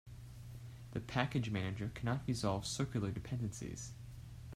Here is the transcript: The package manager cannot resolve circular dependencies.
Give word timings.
The 0.93 0.99
package 0.99 1.51
manager 1.51 1.91
cannot 1.93 2.21
resolve 2.25 2.65
circular 2.65 3.11
dependencies. 3.11 3.91